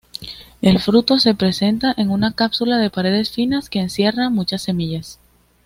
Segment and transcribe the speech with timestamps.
[0.63, 5.19] El fruto se presenta en una cápsula de paredes finas, que encierra muchas semillas.